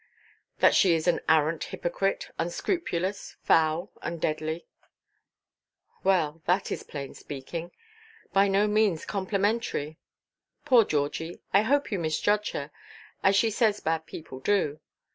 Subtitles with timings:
[0.57, 4.65] "That she is an arrant hypocrite, unscrupulous, foul, and deadly."
[6.03, 7.71] "Well, that is plain speaking;
[8.33, 9.99] by no means complimentary.
[10.65, 12.71] Poor Georgie, I hope you misjudge her,
[13.21, 14.79] as she says bad people do.